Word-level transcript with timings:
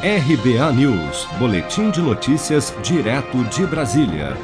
RBA 0.00 0.72
News, 0.74 1.26
Boletim 1.40 1.90
de 1.90 2.00
Notícias, 2.00 2.72
direto 2.84 3.42
de 3.46 3.66
Brasília. 3.66 4.36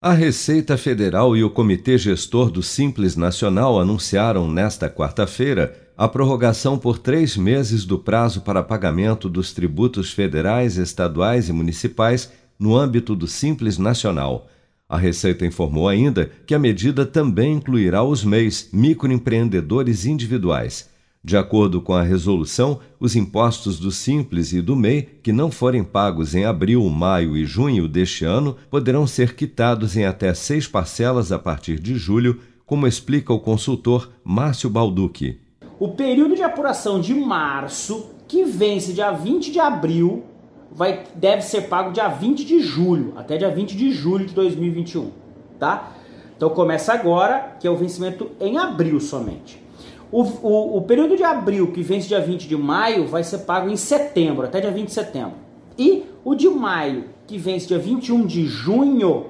A 0.00 0.14
Receita 0.14 0.78
Federal 0.78 1.36
e 1.36 1.44
o 1.44 1.50
Comitê 1.50 1.98
Gestor 1.98 2.50
do 2.50 2.62
Simples 2.62 3.14
Nacional 3.14 3.78
anunciaram 3.78 4.50
nesta 4.50 4.88
quarta-feira 4.88 5.76
a 5.94 6.08
prorrogação 6.08 6.78
por 6.78 6.98
três 6.98 7.36
meses 7.36 7.84
do 7.84 7.98
prazo 7.98 8.40
para 8.40 8.62
pagamento 8.62 9.28
dos 9.28 9.52
tributos 9.52 10.10
federais, 10.10 10.78
estaduais 10.78 11.50
e 11.50 11.52
municipais 11.52 12.32
no 12.58 12.74
âmbito 12.74 13.14
do 13.14 13.26
Simples 13.26 13.76
Nacional. 13.76 14.48
A 14.88 14.96
Receita 14.96 15.44
informou 15.44 15.86
ainda 15.86 16.30
que 16.46 16.54
a 16.54 16.58
medida 16.58 17.04
também 17.04 17.52
incluirá 17.52 18.02
os 18.02 18.24
MEIs, 18.24 18.70
microempreendedores 18.72 20.06
individuais. 20.06 20.88
De 21.22 21.36
acordo 21.36 21.80
com 21.80 21.94
a 21.94 22.02
resolução, 22.02 22.78
os 23.00 23.16
impostos 23.16 23.78
do 23.78 23.90
Simples 23.90 24.52
e 24.52 24.62
do 24.62 24.76
MEI 24.76 25.02
que 25.22 25.32
não 25.32 25.50
forem 25.50 25.82
pagos 25.82 26.34
em 26.34 26.44
abril, 26.44 26.88
maio 26.88 27.36
e 27.36 27.44
junho 27.44 27.88
deste 27.88 28.24
ano 28.24 28.56
poderão 28.70 29.06
ser 29.06 29.34
quitados 29.34 29.96
em 29.96 30.04
até 30.04 30.32
seis 30.32 30.68
parcelas 30.68 31.32
a 31.32 31.38
partir 31.38 31.80
de 31.80 31.96
julho, 31.96 32.40
como 32.64 32.86
explica 32.86 33.32
o 33.32 33.40
consultor 33.40 34.10
Márcio 34.22 34.70
Balducci. 34.70 35.40
O 35.80 35.88
período 35.88 36.36
de 36.36 36.42
apuração 36.42 37.00
de 37.00 37.14
março, 37.14 38.10
que 38.28 38.44
vence 38.44 38.92
dia 38.92 39.10
20 39.10 39.50
de 39.50 39.58
abril, 39.58 40.24
vai, 40.70 41.04
deve 41.14 41.42
ser 41.42 41.62
pago 41.62 41.92
dia 41.92 42.08
20 42.08 42.44
de 42.44 42.60
julho, 42.60 43.12
até 43.16 43.36
dia 43.36 43.50
20 43.50 43.76
de 43.76 43.90
julho 43.90 44.26
de 44.26 44.34
2021, 44.34 45.10
tá? 45.58 45.92
Então 46.36 46.50
começa 46.50 46.92
agora, 46.92 47.56
que 47.58 47.66
é 47.66 47.70
o 47.70 47.76
vencimento 47.76 48.30
em 48.40 48.56
abril 48.56 49.00
somente. 49.00 49.67
O, 50.10 50.22
o, 50.22 50.78
o, 50.78 50.82
período 50.82 51.16
de 51.16 51.22
abril, 51.22 51.70
que 51.72 51.82
vence 51.82 52.08
dia 52.08 52.20
20 52.20 52.48
de 52.48 52.56
maio, 52.56 53.06
vai 53.06 53.22
ser 53.22 53.38
pago 53.38 53.68
em 53.68 53.76
setembro, 53.76 54.46
até 54.46 54.60
dia 54.60 54.70
20 54.70 54.86
de 54.86 54.92
setembro. 54.94 55.34
E 55.78 56.04
o 56.24 56.34
de 56.34 56.48
maio, 56.48 57.04
que 57.26 57.36
vence 57.36 57.68
dia 57.68 57.78
21 57.78 58.26
de 58.26 58.46
junho, 58.46 59.26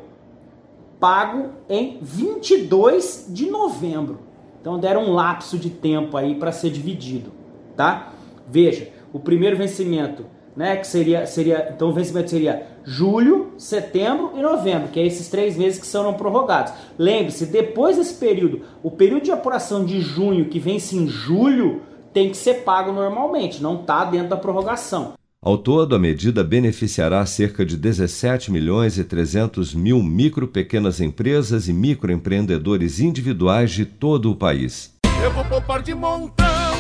pago 1.01 1.51
em 1.69 1.99
22 2.01 3.27
de 3.29 3.51
novembro. 3.51 4.21
Então 4.61 4.79
deram 4.79 5.05
um 5.05 5.13
lapso 5.13 5.59
de 5.59 5.71
tempo 5.71 6.17
aí 6.17 6.35
para 6.35 6.53
ser 6.53 6.71
dividido, 6.71 7.33
tá? 7.77 8.13
Veja, 8.49 8.89
o 9.13 9.19
primeiro 9.19 9.57
vencimento 9.57 10.27
né? 10.59 10.77
Que 10.77 10.89
seria, 10.89 11.25
seria, 11.25 11.71
então 11.73 11.91
o 11.91 11.93
vencimento 11.93 12.31
seria 12.31 12.67
julho, 12.85 13.53
setembro 13.57 14.33
e 14.37 14.43
novembro, 14.43 14.89
que 14.89 14.99
é 14.99 15.07
esses 15.07 15.29
três 15.29 15.57
meses 15.57 15.79
que 15.79 15.87
serão 15.87 16.15
prorrogados. 16.15 16.73
Lembre-se, 16.99 17.47
depois 17.47 17.97
desse 17.97 18.15
período, 18.15 18.63
o 18.83 18.91
período 18.91 19.23
de 19.23 19.31
apuração 19.31 19.85
de 19.85 20.01
junho, 20.01 20.47
que 20.47 20.59
vence 20.59 20.97
em 20.97 21.07
julho, 21.07 21.83
tem 22.13 22.29
que 22.29 22.37
ser 22.37 22.65
pago 22.65 22.91
normalmente, 22.91 23.63
não 23.63 23.81
está 23.81 24.05
dentro 24.05 24.31
da 24.31 24.37
prorrogação. 24.37 25.13
Ao 25.41 25.57
todo, 25.57 25.95
a 25.95 25.99
medida 25.99 26.43
beneficiará 26.43 27.25
cerca 27.25 27.65
de 27.65 27.77
17 27.77 28.51
milhões 28.51 28.99
e 28.99 29.05
300 29.05 29.73
mil 29.73 30.03
micro, 30.03 30.49
pequenas 30.49 31.01
empresas 31.01 31.69
e 31.69 31.73
microempreendedores 31.73 32.99
individuais 32.99 33.71
de 33.71 33.87
todo 33.87 34.33
o 34.33 34.35
país. 34.35 34.93
Eu 35.23 35.31
vou 35.31 35.45
poupar 35.45 35.81
de 35.83 35.95
montão 35.95 36.75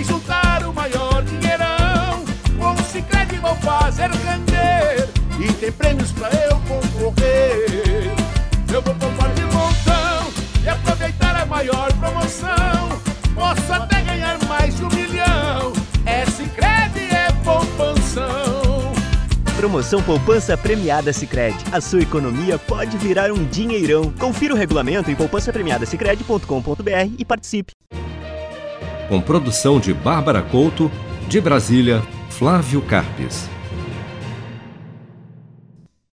e 0.00 0.02
juntar 0.02 0.66
o 0.66 0.72
maior 0.72 1.22
dinheirão 1.22 1.58
vão 1.58 1.67
fazer 3.68 4.10
render 4.10 5.06
e 5.38 5.52
tem 5.52 5.70
prêmios 5.70 6.10
pra 6.12 6.30
eu 6.30 6.58
concorrer. 6.60 8.14
Eu 8.72 8.80
vou 8.80 8.94
poupar 8.94 9.30
de 9.34 9.42
montão 9.42 10.32
e 10.64 10.68
aproveitar 10.68 11.36
a 11.36 11.44
maior 11.44 11.92
promoção. 11.94 12.88
Posso 13.34 13.70
até 13.70 14.00
ganhar 14.00 14.42
mais 14.46 14.74
de 14.74 14.84
um 14.84 14.88
milhão. 14.88 15.74
É 16.06 16.24
Sicredi 16.24 17.14
é 17.14 17.30
poupanção. 17.44 18.94
Promoção 19.58 20.02
Poupança 20.02 20.56
Premiada 20.56 21.12
Sicredi. 21.12 21.62
A 21.70 21.80
sua 21.82 22.00
economia 22.00 22.58
pode 22.58 22.96
virar 22.96 23.30
um 23.30 23.44
dinheirão. 23.44 24.10
Confira 24.12 24.54
o 24.54 24.56
regulamento 24.56 25.10
em 25.10 25.14
poupancapremiadasicredi.com.br 25.14 27.12
e 27.18 27.24
participe. 27.24 27.72
Com 29.10 29.20
produção 29.20 29.78
de 29.78 29.92
Bárbara 29.92 30.40
Couto, 30.40 30.90
de 31.28 31.38
Brasília, 31.40 32.02
Flávio 32.30 32.80
Carpes. 32.82 33.57